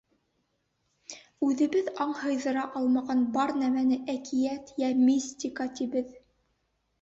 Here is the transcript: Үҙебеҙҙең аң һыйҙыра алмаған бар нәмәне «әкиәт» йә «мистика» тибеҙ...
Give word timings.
Үҙебеҙҙең 1.47 1.99
аң 2.05 2.15
һыйҙыра 2.21 2.63
алмаған 2.79 3.21
бар 3.37 3.53
нәмәне 3.65 3.99
«әкиәт» 4.15 4.73
йә 4.81 4.91
«мистика» 5.05 5.69
тибеҙ... 5.83 6.11